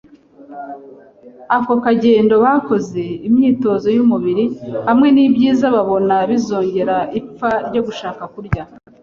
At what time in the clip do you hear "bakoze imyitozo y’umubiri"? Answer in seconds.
2.45-4.45